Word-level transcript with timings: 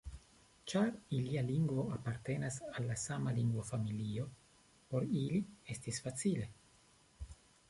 Ĉar 0.71 0.87
ilia 1.17 1.43
lingvo 1.49 1.83
apartenas 1.97 2.57
al 2.69 2.87
la 2.93 2.97
sama 3.01 3.35
lingvofamilio, 3.37 4.27
por 4.95 5.07
ili 5.21 5.45
estis 5.77 6.03
facile. 6.09 6.51